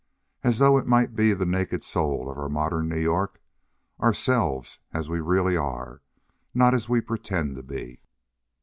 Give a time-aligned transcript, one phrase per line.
[0.43, 3.39] As though it might be the naked soul of our modern New York,
[3.99, 6.01] ourselves as we really are,
[6.55, 8.01] not as we pretend to be."